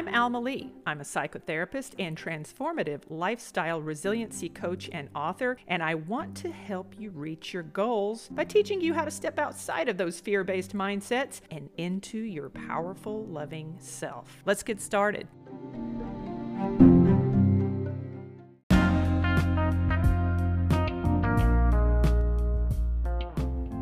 [0.00, 0.72] I'm Alma Leigh.
[0.86, 6.94] I'm a psychotherapist and transformative lifestyle resiliency coach and author, and I want to help
[6.98, 10.74] you reach your goals by teaching you how to step outside of those fear based
[10.74, 14.42] mindsets and into your powerful, loving self.
[14.46, 15.28] Let's get started.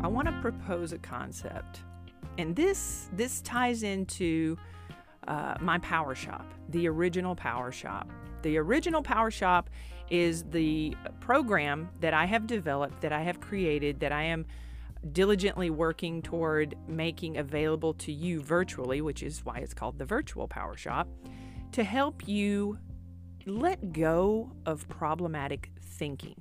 [0.03, 1.79] I want to propose a concept,
[2.37, 4.57] and this this ties into
[5.27, 8.09] uh, my Power Shop, the original Power Shop.
[8.41, 9.69] The original Power Shop
[10.09, 14.45] is the program that I have developed, that I have created, that I am
[15.11, 20.47] diligently working toward making available to you virtually, which is why it's called the Virtual
[20.47, 21.07] Power Shop,
[21.73, 22.77] to help you
[23.45, 26.35] let go of problematic thinking,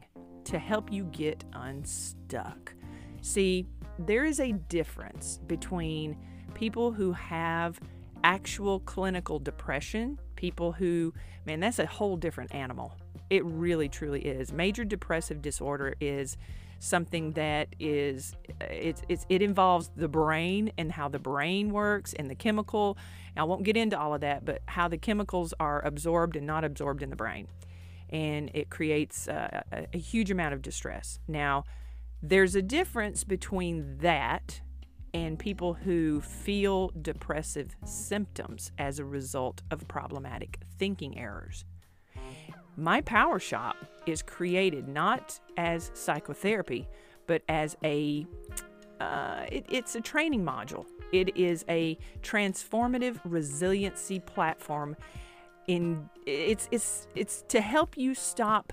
[0.45, 2.75] to help you get unstuck.
[3.21, 3.67] See,
[3.99, 6.17] there is a difference between
[6.55, 7.81] people who have
[8.25, 11.13] actual clinical depression, people who,
[11.45, 12.95] man, that's a whole different animal.
[13.31, 14.53] It really, truly is.
[14.53, 16.37] Major depressive disorder is
[16.81, 22.31] something that is it's, it's it involves the brain and how the brain works and
[22.31, 22.97] the chemical
[23.37, 26.65] i won't get into all of that but how the chemicals are absorbed and not
[26.65, 27.49] absorbed in the brain
[28.11, 31.65] and it creates uh, a, a huge amount of distress now
[32.23, 34.61] there's a difference between that
[35.15, 41.65] and people who feel depressive symptoms as a result of problematic thinking errors.
[42.77, 46.89] My Power Shop is created not as psychotherapy,
[47.27, 48.27] but as a
[49.01, 50.85] uh, it, it's a training module.
[51.13, 54.97] It is a transformative resiliency platform.
[55.67, 58.73] In it's it's it's to help you stop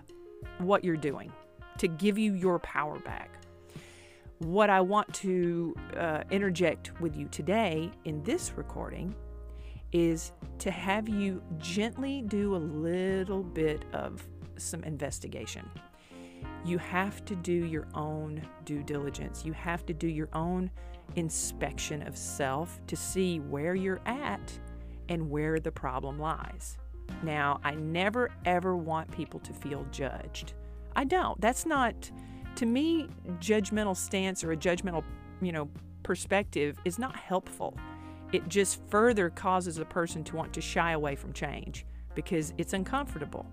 [0.59, 1.31] what you're doing,
[1.79, 3.34] to give you your power back
[4.39, 9.15] what I want to uh, interject with you today in this recording
[9.91, 15.69] is to have you gently do a little bit of some investigation.
[16.65, 19.45] You have to do your own due diligence.
[19.45, 20.69] You have to do your own
[21.15, 24.59] inspection of self to see where you're at
[25.07, 26.77] and where the problem lies.
[27.23, 30.53] Now, I never ever want people to feel judged.
[30.95, 31.39] I don't.
[31.39, 32.11] That's not
[32.55, 33.07] to me,
[33.39, 35.03] judgmental stance or a judgmental,
[35.41, 35.69] you know,
[36.03, 37.77] perspective is not helpful.
[38.31, 42.73] It just further causes a person to want to shy away from change because it's
[42.73, 43.45] uncomfortable.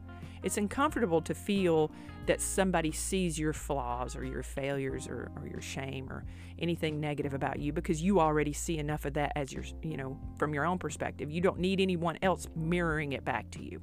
[0.42, 1.90] It's uncomfortable to feel
[2.26, 6.24] that somebody sees your flaws or your failures or, or your shame or
[6.58, 10.18] anything negative about you because you already see enough of that as your, you know,
[10.38, 11.30] from your own perspective.
[11.30, 13.80] You don't need anyone else mirroring it back to you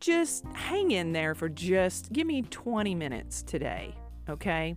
[0.00, 3.94] just hang in there for just give me 20 minutes today,
[4.28, 4.74] okay?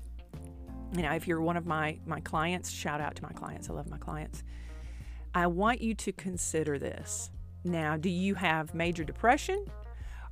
[0.95, 3.69] You know, if you're one of my my clients, shout out to my clients.
[3.69, 4.43] I love my clients.
[5.33, 7.31] I want you to consider this.
[7.63, 9.65] Now, do you have major depression?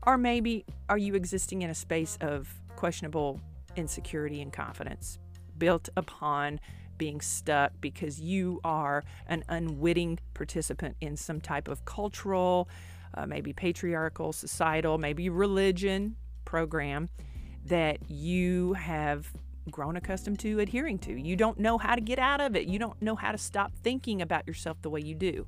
[0.04, 3.40] Or maybe are you existing in a space of questionable
[3.76, 5.20] insecurity and confidence
[5.58, 6.60] built upon
[6.98, 12.68] being stuck because you are an unwitting participant in some type of cultural
[13.14, 17.10] uh, maybe patriarchal, societal, maybe religion program
[17.66, 19.32] that you have
[19.70, 21.14] grown accustomed to adhering to.
[21.14, 22.68] You don't know how to get out of it.
[22.68, 25.46] You don't know how to stop thinking about yourself the way you do.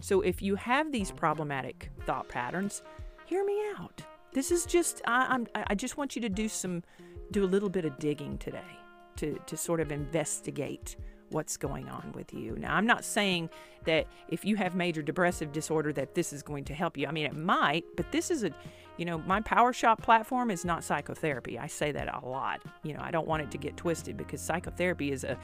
[0.00, 2.82] So if you have these problematic thought patterns,
[3.26, 4.02] hear me out.
[4.32, 6.84] This is just I, I'm I just want you to do some
[7.32, 8.78] do a little bit of digging today
[9.16, 10.96] to to sort of investigate
[11.30, 12.56] what's going on with you.
[12.56, 13.50] Now, I'm not saying
[13.84, 17.06] that if you have major depressive disorder that this is going to help you.
[17.06, 18.50] I mean, it might, but this is a,
[18.96, 21.58] you know, my Power Shop platform is not psychotherapy.
[21.58, 22.60] I say that a lot.
[22.82, 25.38] You know, I don't want it to get twisted because psychotherapy is a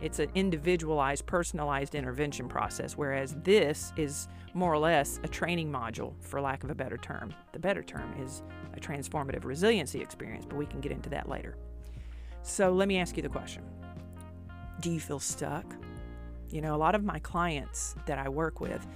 [0.00, 6.12] it's an individualized, personalized intervention process, whereas this is more or less a training module,
[6.20, 7.34] for lack of a better term.
[7.52, 8.42] The better term is
[8.74, 11.56] a transformative resiliency experience, but we can get into that later.
[12.42, 13.64] So let me ask you the question
[14.80, 15.64] do you feel stuck?
[16.48, 18.86] You know, a lot of my clients that I work with,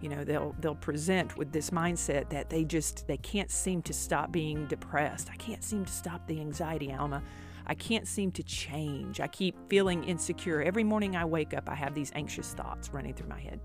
[0.00, 3.92] you know, they'll they'll present with this mindset that they just they can't seem to
[3.92, 5.28] stop being depressed.
[5.30, 7.22] I can't seem to stop the anxiety, Alma.
[7.66, 9.20] I can't seem to change.
[9.20, 10.62] I keep feeling insecure.
[10.62, 13.60] Every morning I wake up, I have these anxious thoughts running through my head.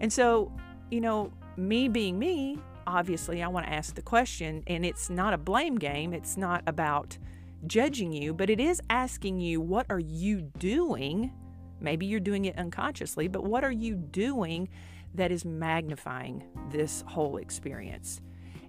[0.00, 0.52] And so,
[0.90, 5.34] you know, me being me, obviously I want to ask the question and it's not
[5.34, 6.12] a blame game.
[6.12, 7.16] It's not about
[7.66, 11.32] judging you, but it is asking you, what are you doing?
[11.80, 14.68] Maybe you're doing it unconsciously, but what are you doing
[15.14, 18.20] that is magnifying this whole experience?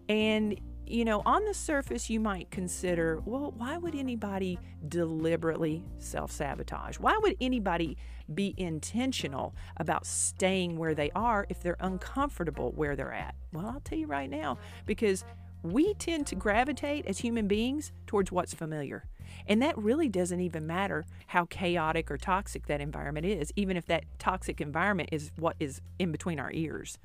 [0.07, 0.59] And
[0.89, 4.57] you know, on the surface, you might consider, well, why would anybody
[4.87, 6.97] deliberately self sabotage?
[6.97, 7.95] Why would anybody
[8.33, 13.35] be intentional about staying where they are if they're uncomfortable where they're at?
[13.53, 14.57] Well, I'll tell you right now,
[14.87, 15.23] because
[15.63, 19.05] we tend to gravitate as human beings towards what's familiar.
[19.47, 23.85] And that really doesn't even matter how chaotic or toxic that environment is, even if
[23.87, 26.97] that toxic environment is what is in between our ears.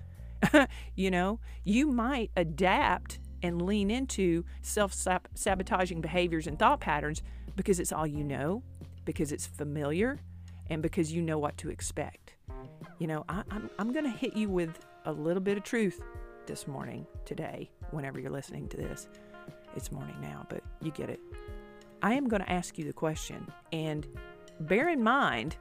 [0.94, 4.94] you know, you might adapt and lean into self
[5.34, 7.22] sabotaging behaviors and thought patterns
[7.56, 8.62] because it's all you know,
[9.04, 10.20] because it's familiar,
[10.70, 12.34] and because you know what to expect.
[12.98, 15.64] You know, I, am I'm, I'm going to hit you with a little bit of
[15.64, 16.00] truth
[16.46, 19.08] this morning, today, whenever you're listening to this.
[19.76, 21.20] It's morning now, but you get it.
[22.02, 24.06] I am going to ask you the question, and
[24.60, 25.56] bear in mind,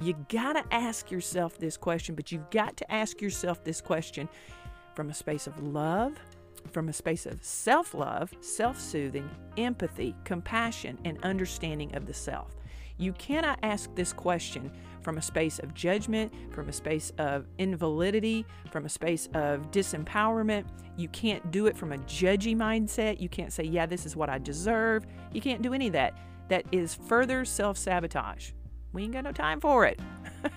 [0.00, 4.28] you got to ask yourself this question, but you've got to ask yourself this question
[4.94, 6.14] from a space of love
[6.72, 12.54] from a space of self love, self soothing, empathy, compassion, and understanding of the self.
[12.98, 14.72] You cannot ask this question
[15.02, 20.64] from a space of judgment, from a space of invalidity, from a space of disempowerment.
[20.96, 23.20] You can't do it from a judgy mindset.
[23.20, 25.06] You can't say, yeah, this is what I deserve.
[25.32, 26.18] You can't do any of that.
[26.48, 28.50] That is further self sabotage.
[28.92, 30.00] We ain't got no time for it.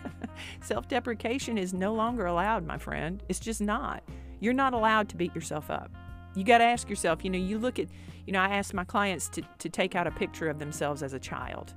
[0.61, 3.21] self deprecation is no longer allowed, my friend.
[3.29, 4.03] It's just not.
[4.39, 5.91] You're not allowed to beat yourself up.
[6.33, 7.87] You got to ask yourself, you know, you look at,
[8.25, 11.13] you know, I ask my clients to, to take out a picture of themselves as
[11.13, 11.73] a child.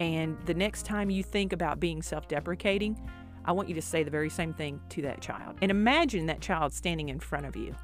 [0.00, 2.98] And the next time you think about being self deprecating,
[3.44, 5.56] I want you to say the very same thing to that child.
[5.60, 7.74] And imagine that child standing in front of you.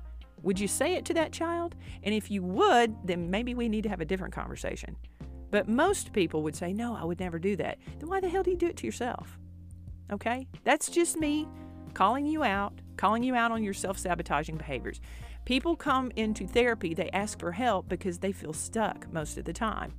[0.43, 1.77] Would you say it to that child?
[2.03, 4.97] And if you would, then maybe we need to have a different conversation.
[5.51, 7.79] But most people would say, No, I would never do that.
[7.99, 9.39] Then why the hell do you do it to yourself?
[10.13, 10.47] Okay?
[10.65, 11.47] That's just me
[11.95, 15.01] calling you out, calling you out on your self sabotaging behaviors.
[15.45, 19.53] People come into therapy, they ask for help because they feel stuck most of the
[19.53, 19.95] time.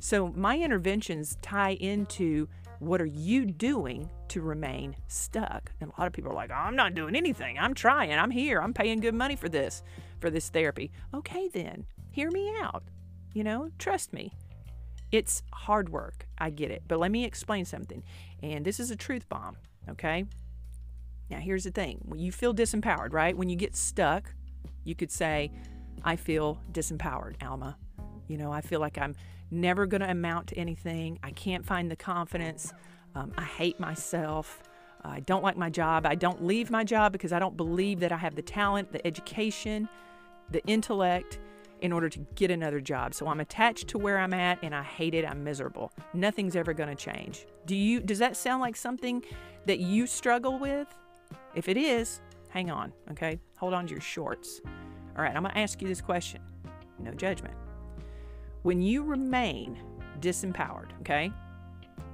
[0.00, 2.48] So, my interventions tie into
[2.78, 5.70] what are you doing to remain stuck?
[5.80, 7.58] And a lot of people are like, oh, I'm not doing anything.
[7.58, 8.12] I'm trying.
[8.12, 8.60] I'm here.
[8.60, 9.82] I'm paying good money for this,
[10.20, 10.90] for this therapy.
[11.14, 12.84] Okay, then, hear me out.
[13.32, 14.32] You know, trust me.
[15.12, 16.26] It's hard work.
[16.38, 16.82] I get it.
[16.88, 18.02] But let me explain something.
[18.42, 19.56] And this is a truth bomb,
[19.88, 20.24] okay?
[21.30, 23.36] Now, here's the thing when you feel disempowered, right?
[23.36, 24.32] When you get stuck,
[24.84, 25.52] you could say,
[26.02, 27.76] I feel disempowered, Alma.
[28.28, 29.14] You know, I feel like I'm
[29.50, 31.18] never going to amount to anything.
[31.22, 32.72] I can't find the confidence.
[33.14, 34.62] Um, I hate myself.
[35.04, 36.06] I don't like my job.
[36.06, 39.06] I don't leave my job because I don't believe that I have the talent, the
[39.06, 39.88] education,
[40.50, 41.38] the intellect
[41.82, 43.12] in order to get another job.
[43.12, 45.26] So I'm attached to where I'm at and I hate it.
[45.28, 45.92] I'm miserable.
[46.14, 47.46] Nothing's ever going to change.
[47.66, 49.22] Do you does that sound like something
[49.66, 50.88] that you struggle with?
[51.54, 53.38] If it is, hang on, okay?
[53.58, 54.60] Hold on to your shorts.
[55.16, 56.40] All right, I'm going to ask you this question.
[56.98, 57.54] No judgment.
[58.64, 59.78] When you remain
[60.20, 61.30] disempowered, okay?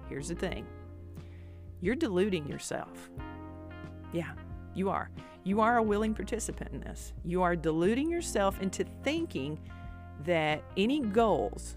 [0.08, 0.67] Here's the thing.
[1.81, 3.08] You're deluding yourself.
[4.12, 4.32] Yeah,
[4.75, 5.11] you are.
[5.44, 7.12] You are a willing participant in this.
[7.25, 9.61] You are deluding yourself into thinking
[10.25, 11.76] that any goals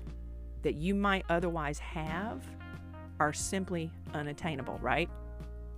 [0.63, 2.43] that you might otherwise have
[3.19, 5.07] are simply unattainable, right?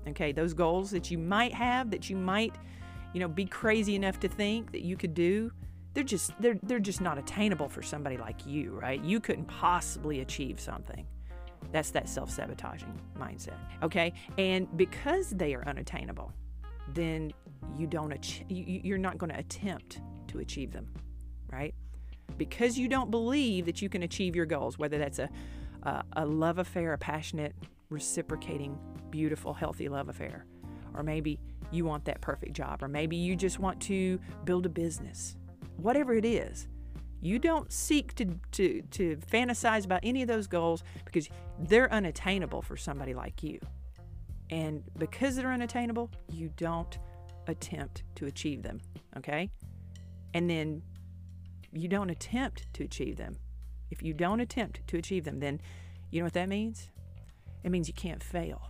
[0.07, 2.56] Okay, those goals that you might have, that you might,
[3.13, 5.51] you know, be crazy enough to think that you could do,
[5.95, 9.03] they're just they're they're just not attainable for somebody like you, right?
[9.03, 11.08] You couldn't possibly achieve something.
[11.72, 13.58] That's that self-sabotaging mindset.
[13.81, 14.13] Okay?
[14.38, 16.31] And because they are unattainable,
[16.93, 17.34] then
[17.75, 20.88] you don't ach- you're not going to attempt to achieve them,
[21.51, 21.74] right?
[22.38, 25.29] Because you don't believe that you can achieve your goals, whether that's a
[25.84, 27.55] a, a love affair, a passionate
[27.89, 28.77] reciprocating,
[29.10, 30.46] beautiful, healthy love affair.
[30.93, 31.39] Or maybe
[31.72, 35.38] you want that perfect job, or maybe you just want to build a business.
[35.77, 36.67] Whatever it is,
[37.22, 41.29] you don't seek to, to, to fantasize about any of those goals because
[41.60, 43.60] they're unattainable for somebody like you.
[44.50, 46.98] And because they're unattainable, you don't
[47.48, 48.79] attempt to achieve them,
[49.17, 49.50] okay?
[50.34, 50.84] And then
[51.72, 53.38] you don't attempt to achieve them.
[53.89, 55.62] If you don't attempt to achieve them, then
[56.12, 56.89] you know what that means?
[57.65, 58.70] it means you can't fail.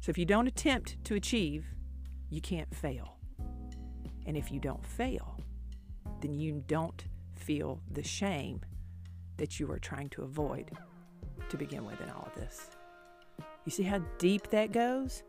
[0.00, 1.66] So if you don't attempt to achieve,
[2.30, 3.18] you can't fail.
[4.26, 5.38] And if you don't fail,
[6.20, 8.60] then you don't feel the shame
[9.36, 10.70] that you are trying to avoid
[11.48, 12.70] to begin with in all of this.
[13.64, 15.22] You see how deep that goes?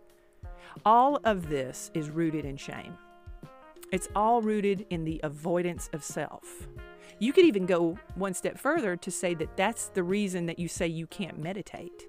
[0.85, 2.97] All of this is rooted in shame.
[3.91, 6.67] It's all rooted in the avoidance of self.
[7.19, 10.67] You could even go one step further to say that that's the reason that you
[10.67, 12.07] say you can't meditate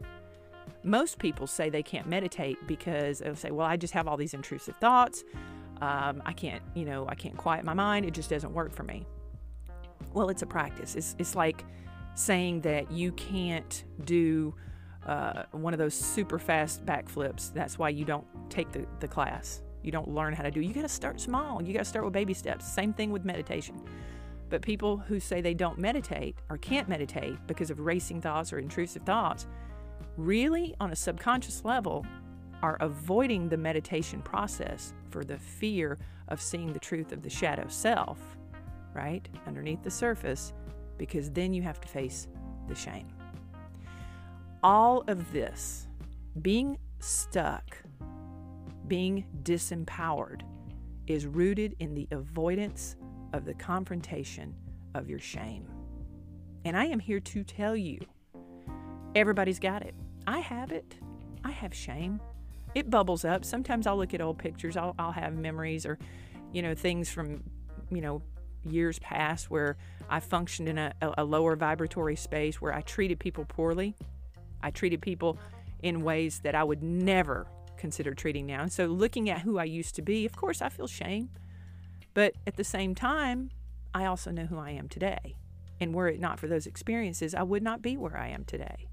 [0.83, 4.35] most people say they can't meditate because they'll say, well, I just have all these
[4.35, 5.25] intrusive thoughts.
[5.81, 8.05] Um, I can't, you know, I can't quiet my mind.
[8.05, 9.07] It just doesn't work for me.
[10.13, 10.95] Well, it's a practice.
[10.95, 11.65] It's, it's like
[12.15, 14.55] saying that you can't do
[15.07, 17.53] uh, one of those super fast backflips.
[17.53, 19.63] That's why you don't take the, the class.
[19.83, 20.61] You don't learn how to do.
[20.61, 21.63] You got to start small.
[21.63, 22.71] You got to start with baby steps.
[22.71, 23.81] Same thing with meditation.
[24.51, 28.59] But people who say they don't meditate or can't meditate because of racing thoughts or
[28.59, 29.47] intrusive thoughts,
[30.17, 32.05] really on a subconscious level
[32.62, 35.99] are avoiding the meditation process for the fear
[36.29, 38.19] of seeing the truth of the shadow self,
[38.95, 39.29] right?
[39.47, 40.52] Underneath the surface,
[40.99, 42.29] because then you have to face
[42.69, 43.09] the shame.
[44.62, 45.88] All of this,
[46.43, 47.76] being stuck,
[48.87, 50.43] being disempowered,
[51.07, 52.97] is rooted in the avoidance
[53.33, 54.55] of the confrontation
[54.95, 55.67] of your shame.
[56.64, 58.00] And I am here to tell you
[59.14, 59.95] everybody's got it.
[60.26, 60.97] I have it.
[61.43, 62.21] I have shame.
[62.75, 63.45] It bubbles up.
[63.45, 65.99] Sometimes I'll look at old pictures, I'll, I'll have memories or,
[66.53, 67.43] you know, things from,
[67.91, 68.23] you know,
[68.65, 69.77] years past where
[70.09, 73.97] I functioned in a, a lower vibratory space where I treated people poorly.
[74.62, 75.39] I treated people
[75.83, 77.47] in ways that I would never
[77.77, 78.62] consider treating now.
[78.62, 81.31] And so, looking at who I used to be, of course, I feel shame.
[82.12, 83.50] But at the same time,
[83.95, 85.37] I also know who I am today.
[85.81, 88.90] And were it not for those experiences, I would not be where I am today.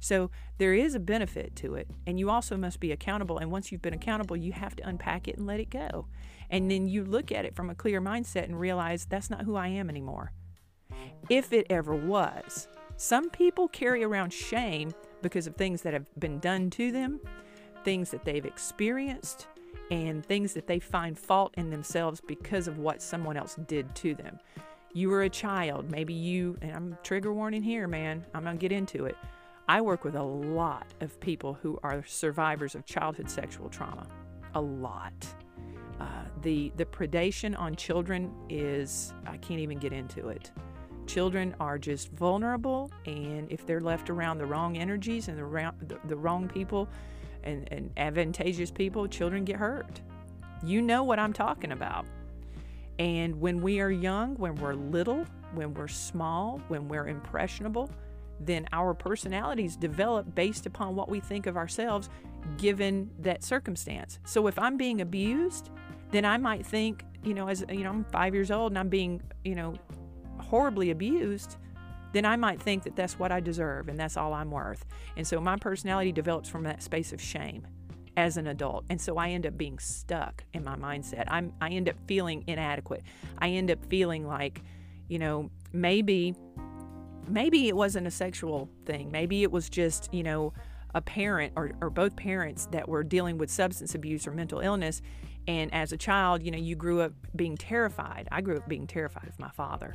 [0.00, 1.88] So there is a benefit to it.
[2.06, 3.38] And you also must be accountable.
[3.38, 6.06] And once you've been accountable, you have to unpack it and let it go.
[6.50, 9.56] And then you look at it from a clear mindset and realize that's not who
[9.56, 10.32] I am anymore.
[11.28, 12.68] If it ever was.
[12.96, 17.20] Some people carry around shame because of things that have been done to them,
[17.84, 19.48] things that they've experienced,
[19.90, 24.14] and things that they find fault in themselves because of what someone else did to
[24.14, 24.38] them.
[24.94, 28.72] You were a child, maybe you, and I'm trigger warning here, man, I'm gonna get
[28.72, 29.16] into it.
[29.68, 34.06] I work with a lot of people who are survivors of childhood sexual trauma.
[34.54, 35.12] A lot.
[36.00, 36.04] Uh,
[36.42, 40.52] the the predation on children is I can't even get into it.
[41.06, 45.98] Children are just vulnerable, and if they're left around the wrong energies and the, the,
[46.08, 46.88] the wrong people,
[47.44, 50.00] and, and advantageous people, children get hurt.
[50.64, 52.06] You know what I'm talking about.
[52.98, 57.90] And when we are young, when we're little, when we're small, when we're impressionable,
[58.40, 62.08] then our personalities develop based upon what we think of ourselves
[62.58, 64.18] given that circumstance.
[64.24, 65.70] So if I'm being abused,
[66.10, 68.88] then I might think, you know, as you know, I'm 5 years old and I'm
[68.88, 69.74] being, you know,
[70.38, 71.56] horribly abused,
[72.12, 74.84] then I might think that that's what I deserve and that's all I'm worth.
[75.16, 77.66] And so my personality develops from that space of shame
[78.16, 78.84] as an adult.
[78.88, 81.24] And so I end up being stuck in my mindset.
[81.28, 83.02] I'm I end up feeling inadequate.
[83.38, 84.62] I end up feeling like,
[85.08, 86.34] you know, maybe
[87.28, 89.10] maybe it wasn't a sexual thing.
[89.10, 90.52] Maybe it was just, you know,
[90.94, 95.02] a parent or, or both parents that were dealing with substance abuse or mental illness.
[95.46, 98.28] And as a child, you know, you grew up being terrified.
[98.32, 99.94] I grew up being terrified of my father.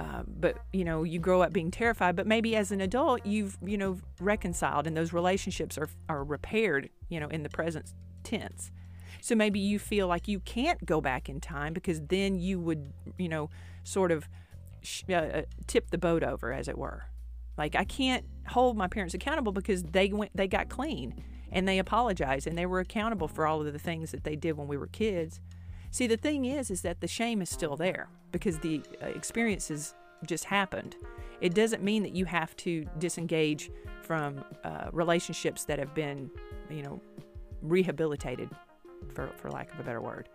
[0.00, 3.56] Uh, but you know you grow up being terrified but maybe as an adult you've
[3.62, 7.92] you know reconciled and those relationships are, are repaired you know in the present
[8.24, 8.72] tense
[9.20, 12.92] so maybe you feel like you can't go back in time because then you would
[13.18, 13.50] you know
[13.84, 14.28] sort of
[15.08, 17.04] uh, uh tip the boat over as it were
[17.56, 21.14] like i can't hold my parents accountable because they went they got clean
[21.52, 24.56] and they apologized and they were accountable for all of the things that they did
[24.56, 25.40] when we were kids
[25.94, 29.94] See, the thing is, is that the shame is still there because the uh, experiences
[30.26, 30.96] just happened.
[31.40, 33.70] It doesn't mean that you have to disengage
[34.02, 36.32] from uh, relationships that have been,
[36.68, 37.00] you know,
[37.62, 38.50] rehabilitated,
[39.14, 40.28] for, for lack of a better word.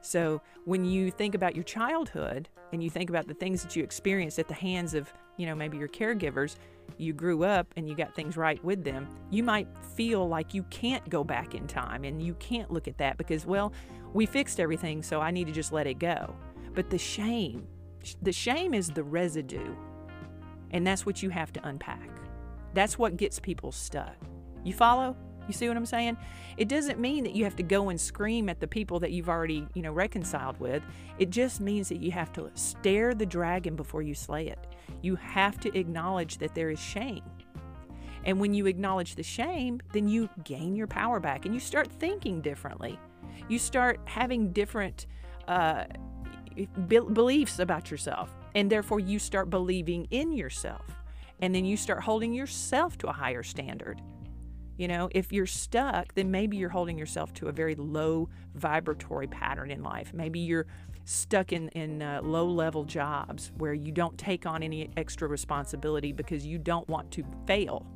[0.00, 3.82] So when you think about your childhood and you think about the things that you
[3.82, 6.56] experienced at the hands of, you know, maybe your caregivers,
[6.96, 10.62] you grew up and you got things right with them, you might feel like you
[10.64, 13.72] can't go back in time and you can't look at that because, well,
[14.14, 16.34] we fixed everything, so I need to just let it go.
[16.74, 17.66] But the shame,
[18.22, 19.74] the shame is the residue.
[20.70, 22.10] And that's what you have to unpack.
[22.74, 24.16] That's what gets people stuck.
[24.64, 25.16] You follow?
[25.48, 26.16] You see what I'm saying?
[26.56, 29.28] It doesn't mean that you have to go and scream at the people that you've
[29.28, 30.82] already, you know, reconciled with.
[31.18, 34.66] It just means that you have to stare the dragon before you slay it.
[35.02, 37.24] You have to acknowledge that there is shame.
[38.24, 41.88] And when you acknowledge the shame, then you gain your power back and you start
[41.90, 42.98] thinking differently
[43.48, 45.06] you start having different
[45.46, 45.84] uh,
[46.86, 48.34] be- beliefs about yourself.
[48.54, 50.84] And therefore, you start believing in yourself.
[51.40, 54.00] And then you start holding yourself to a higher standard.
[54.78, 59.26] You know, if you're stuck, then maybe you're holding yourself to a very low vibratory
[59.26, 60.14] pattern in life.
[60.14, 60.66] Maybe you're
[61.04, 66.12] stuck in, in uh, low level jobs where you don't take on any extra responsibility
[66.12, 67.86] because you don't want to fail.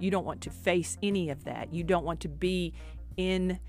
[0.00, 1.72] You don't want to face any of that.
[1.72, 2.74] You don't want to be
[3.16, 3.60] in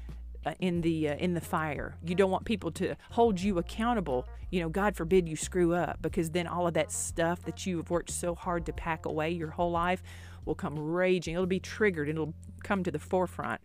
[0.45, 1.97] uh, in the uh, in the fire.
[2.03, 4.27] You don't want people to hold you accountable.
[4.51, 7.77] You know, God forbid you screw up because then all of that stuff that you
[7.77, 10.01] have worked so hard to pack away your whole life
[10.45, 11.33] will come raging.
[11.33, 12.09] It'll be triggered.
[12.09, 12.33] It'll
[12.63, 13.61] come to the forefront.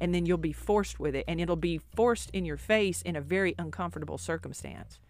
[0.00, 3.16] And then you'll be forced with it, and it'll be forced in your face in
[3.16, 5.00] a very uncomfortable circumstance.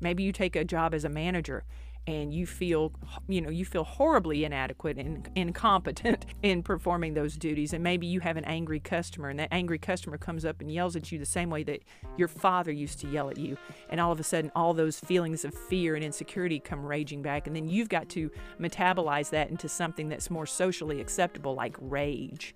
[0.00, 1.64] Maybe you take a job as a manager
[2.06, 2.92] and you feel
[3.28, 8.20] you know you feel horribly inadequate and incompetent in performing those duties and maybe you
[8.20, 11.26] have an angry customer and that angry customer comes up and yells at you the
[11.26, 11.82] same way that
[12.16, 13.56] your father used to yell at you
[13.90, 17.46] and all of a sudden all those feelings of fear and insecurity come raging back
[17.46, 18.30] and then you've got to
[18.60, 22.54] metabolize that into something that's more socially acceptable like rage.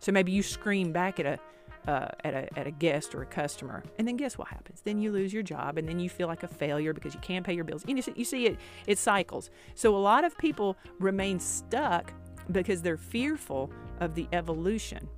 [0.00, 1.38] So maybe you scream back at a
[1.86, 3.82] uh, at, a, at a guest or a customer.
[3.98, 4.80] And then guess what happens?
[4.80, 7.44] Then you lose your job and then you feel like a failure because you can't
[7.44, 7.84] pay your bills.
[7.86, 9.50] You see, you see it, it cycles.
[9.74, 12.12] So a lot of people remain stuck
[12.50, 15.08] because they're fearful of the evolution.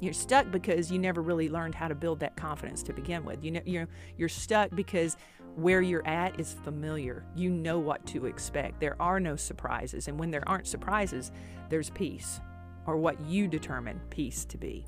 [0.00, 3.44] You're stuck because you never really learned how to build that confidence to begin with.
[3.44, 5.16] You know, you're, you're stuck because
[5.56, 7.24] where you're at is familiar.
[7.36, 8.80] You know what to expect.
[8.80, 10.08] There are no surprises.
[10.08, 11.32] And when there aren't surprises,
[11.68, 12.40] there's peace,
[12.86, 14.86] or what you determine peace to be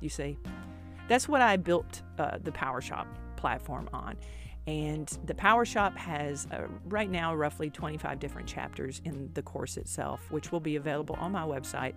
[0.00, 0.38] you see.
[1.08, 4.16] That's what I built uh, the PowerShop platform on.
[4.66, 10.30] And the PowerShop has uh, right now roughly 25 different chapters in the course itself,
[10.30, 11.94] which will be available on my website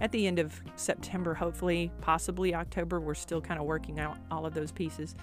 [0.00, 3.00] at the end of September, hopefully, possibly October.
[3.00, 5.16] We're still kind of working out all of those pieces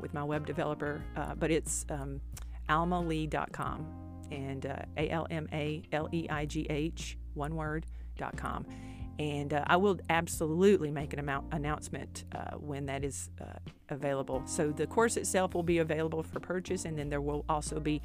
[0.00, 2.22] with my web developer, uh, but it's um,
[2.70, 3.86] almaleigh.com
[4.30, 8.66] and uh, A L M A L E I G H, one word.com
[9.18, 13.44] and uh, I will absolutely make an amount announcement uh, when that is uh,
[13.88, 14.42] available.
[14.46, 18.02] So the course itself will be available for purchase, and then there will also be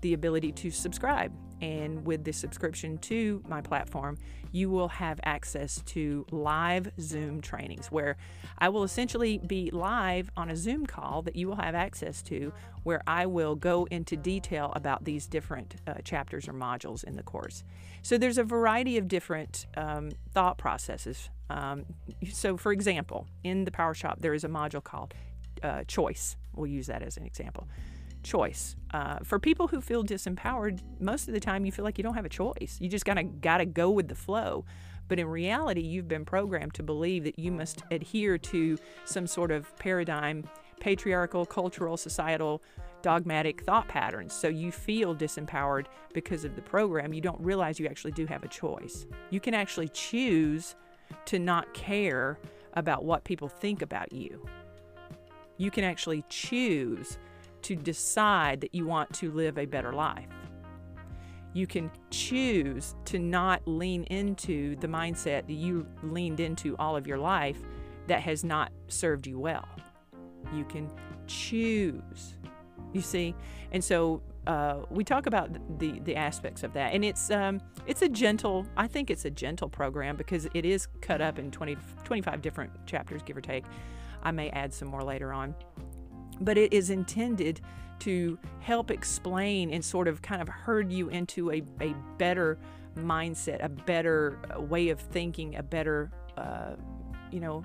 [0.00, 1.32] the ability to subscribe.
[1.60, 4.16] And with the subscription to my platform,
[4.50, 8.16] you will have access to live Zoom trainings where
[8.58, 12.52] I will essentially be live on a Zoom call that you will have access to,
[12.82, 17.22] where I will go into detail about these different uh, chapters or modules in the
[17.22, 17.62] course.
[18.02, 21.28] So there's a variety of different um, thought processes.
[21.50, 21.84] Um,
[22.32, 25.12] so, for example, in the PowerShop, there is a module called
[25.62, 26.36] uh, Choice.
[26.54, 27.68] We'll use that as an example
[28.22, 28.76] choice.
[28.92, 32.14] Uh, for people who feel disempowered, most of the time you feel like you don't
[32.14, 32.78] have a choice.
[32.80, 34.64] You just gotta gotta go with the flow.
[35.08, 39.50] But in reality, you've been programmed to believe that you must adhere to some sort
[39.50, 42.62] of paradigm, patriarchal, cultural, societal,
[43.02, 44.32] dogmatic thought patterns.
[44.32, 47.12] So you feel disempowered because of the program.
[47.12, 49.06] You don't realize you actually do have a choice.
[49.30, 50.76] You can actually choose
[51.26, 52.38] to not care
[52.74, 54.46] about what people think about you.
[55.56, 57.18] You can actually choose
[57.62, 60.28] to decide that you want to live a better life.
[61.52, 67.06] You can choose to not lean into the mindset that you leaned into all of
[67.06, 67.58] your life
[68.06, 69.68] that has not served you well.
[70.54, 70.90] You can
[71.26, 72.36] choose,
[72.92, 73.34] you see?
[73.72, 78.02] And so uh, we talk about the the aspects of that, and it's um, it's
[78.02, 78.66] a gentle.
[78.76, 82.86] I think it's a gentle program because it is cut up in 20, 25 different
[82.86, 83.64] chapters, give or take.
[84.22, 85.54] I may add some more later on
[86.40, 87.60] but it is intended
[88.00, 92.58] to help explain and sort of kind of herd you into a, a better
[92.96, 96.74] mindset, a better uh, way of thinking, a better, uh,
[97.30, 97.62] you know,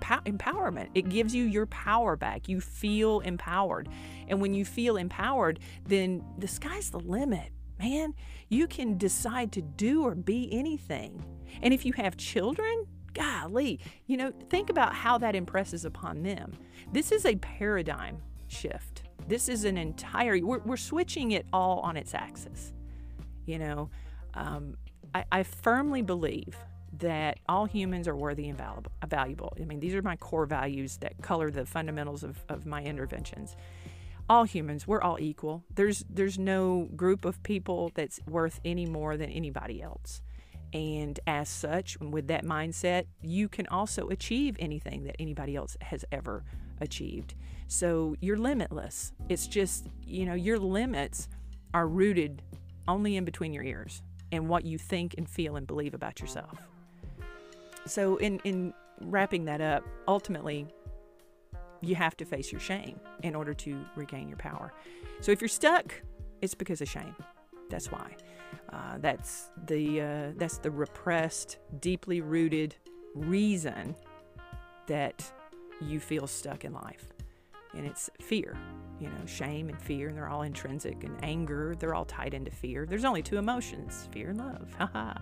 [0.00, 0.88] empowerment.
[0.94, 2.48] It gives you your power back.
[2.48, 3.88] You feel empowered.
[4.28, 7.50] And when you feel empowered, then the sky's the limit.
[7.78, 8.14] Man,
[8.48, 11.24] you can decide to do or be anything.
[11.62, 16.52] And if you have children, golly, you know, think about how that impresses upon them.
[16.92, 19.02] This is a paradigm shift.
[19.28, 22.72] This is an entire, we're, we're switching it all on its axis.
[23.46, 23.90] You know,
[24.34, 24.76] um,
[25.14, 26.56] I, I firmly believe
[26.98, 28.60] that all humans are worthy and
[29.08, 29.56] valuable.
[29.60, 33.56] I mean, these are my core values that color the fundamentals of, of my interventions.
[34.28, 35.64] All humans, we're all equal.
[35.74, 40.22] There's there's no group of people that's worth any more than anybody else.
[40.72, 46.04] And as such, with that mindset, you can also achieve anything that anybody else has
[46.10, 46.44] ever
[46.80, 47.34] achieved.
[47.68, 49.12] So you're limitless.
[49.28, 51.28] It's just, you know, your limits
[51.74, 52.42] are rooted
[52.88, 56.58] only in between your ears and what you think and feel and believe about yourself.
[57.86, 60.66] So, in, in wrapping that up, ultimately,
[61.80, 64.72] you have to face your shame in order to regain your power.
[65.20, 65.94] So, if you're stuck,
[66.40, 67.16] it's because of shame.
[67.70, 68.16] That's why.
[68.72, 72.74] Uh, that's the uh, that's the repressed, deeply rooted
[73.14, 73.94] reason
[74.86, 75.30] that
[75.80, 77.12] you feel stuck in life,
[77.74, 78.56] and it's fear.
[79.00, 81.04] You know, shame and fear, and they're all intrinsic.
[81.04, 82.86] And anger, they're all tied into fear.
[82.86, 84.74] There's only two emotions: fear and love.
[84.78, 85.14] Haha.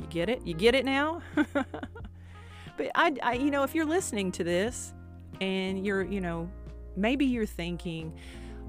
[0.00, 0.46] you get it?
[0.46, 1.22] You get it now?
[1.34, 4.92] but I, I, you know, if you're listening to this
[5.40, 6.48] and you're, you know,
[6.96, 8.12] maybe you're thinking,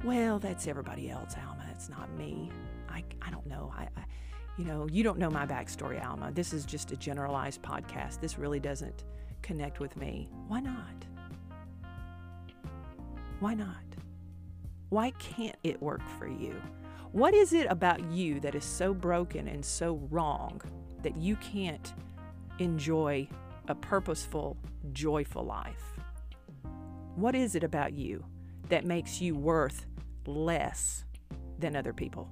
[0.03, 1.65] well, that's everybody else, Alma.
[1.71, 2.49] It's not me.
[2.97, 3.71] I, I don't know.
[3.77, 4.05] I, I,
[4.57, 6.31] you know, you don't know my backstory, Alma.
[6.31, 8.19] This is just a generalized podcast.
[8.19, 9.03] This really doesn't
[9.43, 10.29] connect with me.
[10.47, 11.05] Why not?
[13.39, 13.83] Why not?
[14.89, 16.59] Why can't it work for you?
[17.11, 20.59] What is it about you that is so broken and so wrong
[21.03, 21.93] that you can't
[22.57, 23.27] enjoy
[23.67, 24.57] a purposeful,
[24.91, 25.83] joyful life?
[27.15, 28.25] What is it about you
[28.69, 29.85] that makes you worth
[30.25, 31.05] less
[31.59, 32.29] than other people?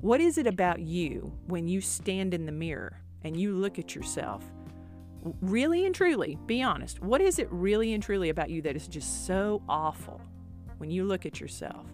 [0.00, 3.94] What is it about you when you stand in the mirror and you look at
[3.94, 4.44] yourself?
[5.40, 7.02] Really and truly, be honest.
[7.02, 10.20] What is it really and truly about you that is just so awful
[10.76, 11.86] when you look at yourself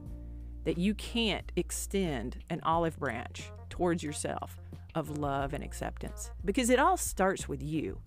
[0.65, 4.57] that you can't extend an olive branch towards yourself
[4.97, 6.33] of love and acceptance?
[6.45, 8.01] Because it all starts with you.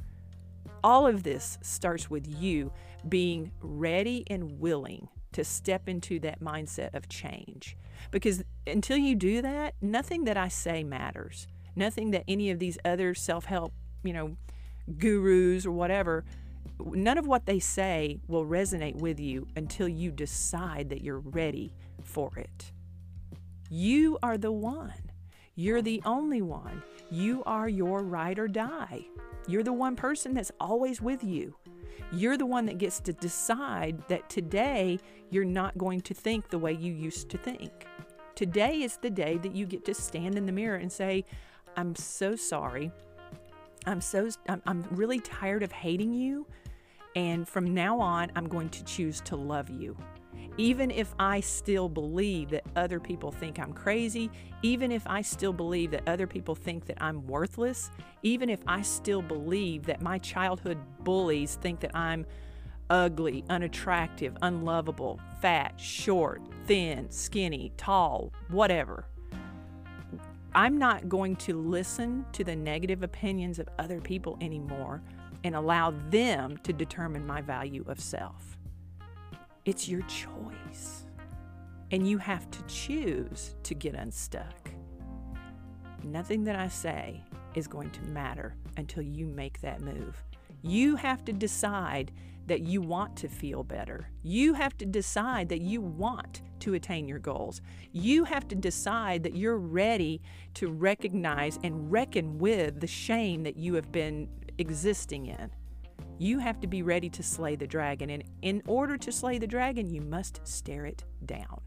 [0.83, 2.71] All of this starts with you
[3.07, 7.75] being ready and willing to step into that mindset of change.
[8.09, 11.47] Because until you do that, nothing that I say matters.
[11.75, 14.37] Nothing that any of these other self help, you know,
[14.97, 16.23] gurus or whatever,
[16.79, 21.73] none of what they say will resonate with you until you decide that you're ready
[22.01, 22.71] for it.
[23.69, 25.11] You are the one.
[25.55, 26.81] You're the only one.
[27.11, 29.05] You are your ride or die.
[29.47, 31.55] You're the one person that's always with you.
[32.11, 36.59] You're the one that gets to decide that today you're not going to think the
[36.59, 37.71] way you used to think.
[38.35, 41.25] Today is the day that you get to stand in the mirror and say,
[41.77, 42.91] I'm so sorry.
[43.85, 46.47] I'm so I'm, I'm really tired of hating you
[47.15, 49.95] and from now on I'm going to choose to love you.
[50.57, 54.29] Even if I still believe that other people think I'm crazy,
[54.61, 57.91] even if I still believe that other people think that I'm worthless,
[58.23, 62.25] even if I still believe that my childhood bullies think that I'm
[62.89, 69.05] ugly, unattractive, unlovable, fat, short, thin, skinny, tall, whatever.
[70.53, 75.01] I'm not going to listen to the negative opinions of other people anymore
[75.43, 78.57] and allow them to determine my value of self.
[79.65, 81.07] It's your choice.
[81.89, 84.69] And you have to choose to get unstuck.
[86.03, 87.23] Nothing that I say
[87.55, 90.23] is going to matter until you make that move.
[90.61, 92.11] You have to decide
[92.45, 94.07] that you want to feel better.
[94.21, 97.61] You have to decide that you want to attain your goals.
[97.91, 100.21] You have to decide that you're ready
[100.55, 105.49] to recognize and reckon with the shame that you have been existing in.
[106.17, 108.09] You have to be ready to slay the dragon.
[108.09, 111.61] And in order to slay the dragon, you must stare it down,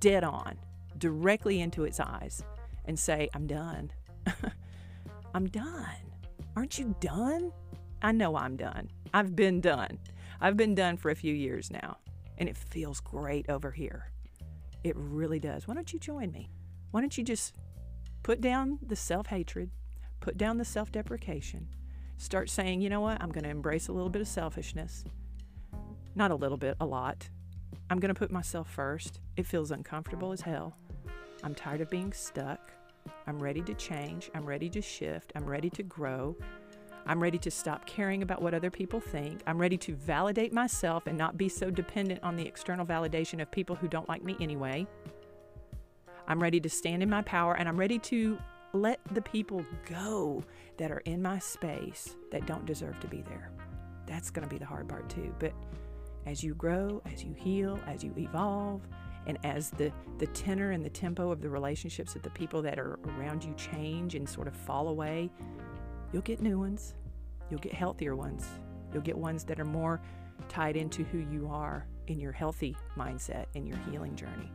[0.00, 0.58] dead on,
[0.98, 2.42] directly into its eyes,
[2.84, 3.92] and say, I'm done.
[5.34, 5.86] I'm done.
[6.56, 7.52] Aren't you done?
[8.02, 8.90] I know I'm done.
[9.14, 9.98] I've been done.
[10.40, 11.98] I've been done for a few years now,
[12.38, 14.10] and it feels great over here.
[14.82, 15.68] It really does.
[15.68, 16.50] Why don't you join me?
[16.90, 17.54] Why don't you just
[18.24, 19.70] put down the self hatred,
[20.18, 21.68] put down the self deprecation,
[22.16, 25.04] start saying, you know what, I'm going to embrace a little bit of selfishness.
[26.14, 27.28] Not a little bit, a lot.
[27.90, 29.20] I'm going to put myself first.
[29.36, 30.76] It feels uncomfortable as hell.
[31.42, 32.72] I'm tired of being stuck.
[33.26, 34.30] I'm ready to change.
[34.34, 35.32] I'm ready to shift.
[35.34, 36.36] I'm ready to grow.
[37.04, 39.42] I'm ready to stop caring about what other people think.
[39.46, 43.50] I'm ready to validate myself and not be so dependent on the external validation of
[43.50, 44.86] people who don't like me anyway.
[46.28, 48.38] I'm ready to stand in my power and I'm ready to
[48.72, 50.42] let the people go
[50.78, 53.50] that are in my space that don't deserve to be there.
[54.06, 55.34] That's going to be the hard part too.
[55.38, 55.52] But
[56.26, 58.82] as you grow, as you heal, as you evolve,
[59.26, 62.78] and as the, the tenor and the tempo of the relationships of the people that
[62.78, 65.30] are around you change and sort of fall away,
[66.12, 66.94] You'll get new ones.
[67.50, 68.46] You'll get healthier ones.
[68.92, 70.00] You'll get ones that are more
[70.48, 74.52] tied into who you are in your healthy mindset in your healing journey.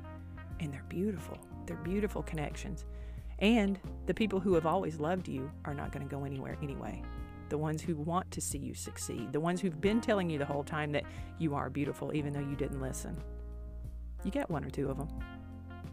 [0.60, 1.40] And they're beautiful.
[1.66, 2.86] They're beautiful connections.
[3.40, 7.04] And the people who have always loved you are not going to go anywhere anyway.
[7.50, 10.46] The ones who want to see you succeed, the ones who've been telling you the
[10.46, 11.04] whole time that
[11.40, 13.18] you are beautiful, even though you didn't listen.
[14.24, 15.08] You get one or two of them.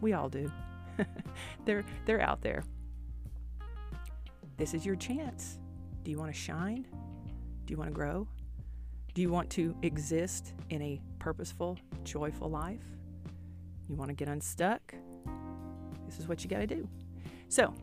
[0.01, 0.51] We all do.
[1.65, 2.63] they're, they're out there.
[4.57, 5.59] This is your chance.
[6.03, 6.87] Do you want to shine?
[7.65, 8.27] Do you want to grow?
[9.13, 12.83] Do you want to exist in a purposeful, joyful life?
[13.87, 14.93] You want to get unstuck?
[16.05, 16.87] This is what you got to do.
[17.49, 17.73] So,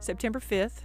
[0.00, 0.82] September 5th,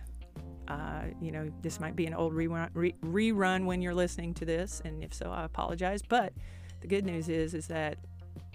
[0.68, 4.46] uh, you know, this might be an old rerun, re- rerun when you're listening to
[4.46, 6.02] this, and if so, I apologize.
[6.08, 6.34] But
[6.82, 7.98] the good news is, is that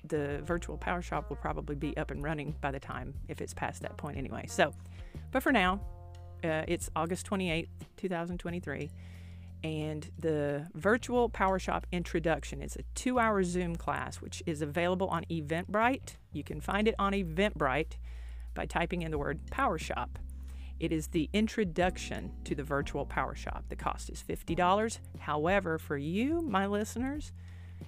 [0.05, 3.55] the virtual power shop will probably be up and running by the time if it's
[3.55, 4.47] past that point anyway.
[4.49, 4.73] So,
[5.31, 5.81] but for now,
[6.45, 8.91] Uh, it's August 28th, 2023.
[9.63, 15.09] And the virtual power shop introduction is a two hour Zoom class, which is available
[15.09, 16.17] on Eventbrite.
[16.35, 17.97] You can find it on Eventbrite
[18.55, 20.11] by typing in the word PowerShop.
[20.81, 23.63] It is the introduction to the virtual PowerShop.
[23.69, 24.99] The cost is $50.
[25.19, 27.33] However, for you, my listeners,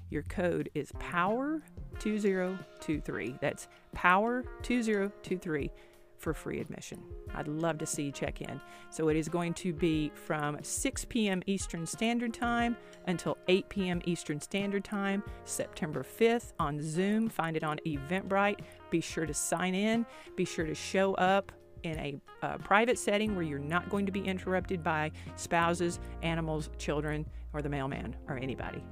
[0.08, 3.40] your code is POWER2023.
[3.40, 5.70] That's POWER2023
[6.18, 7.02] for free admission.
[7.34, 8.60] I'd love to see you check in.
[8.90, 11.42] So it is going to be from 6 p.m.
[11.46, 12.76] Eastern Standard Time
[13.06, 14.00] until 8 p.m.
[14.04, 17.28] Eastern Standard Time, September 5th on Zoom.
[17.28, 18.60] Find it on Eventbrite.
[18.96, 20.06] Be sure to sign in.
[20.36, 24.10] Be sure to show up in a uh, private setting where you're not going to
[24.10, 28.82] be interrupted by spouses, animals, children, or the mailman or anybody.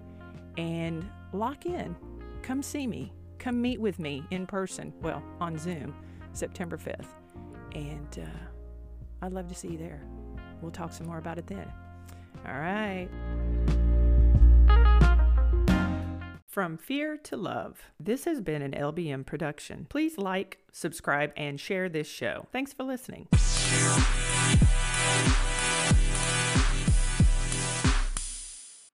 [0.59, 1.97] And lock in.
[2.43, 3.15] Come see me.
[3.39, 4.93] Come meet with me in person.
[5.01, 5.95] Well, on Zoom,
[6.35, 7.09] September 5th.
[7.75, 10.03] And uh, I'd love to see you there.
[10.61, 11.73] We'll talk some more about it then.
[12.47, 13.09] All right.
[16.55, 17.91] From Fear to Love.
[17.99, 19.89] This has been an LBM production.
[19.91, 22.47] Please like, subscribe, and share this show.
[22.53, 23.27] Thanks for listening.